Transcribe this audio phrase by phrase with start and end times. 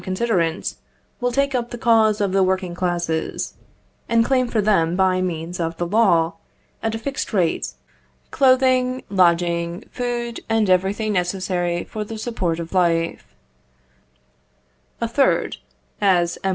[0.03, 0.73] Considerant,
[1.19, 3.53] will take up the cause of the working classes,
[4.09, 6.33] and claim for them by means of the law,
[6.81, 7.73] at a fixed rate,
[8.31, 13.35] clothing, lodging, food, and everything necessary for the support of life.
[14.99, 15.57] A third,
[16.01, 16.49] as, M.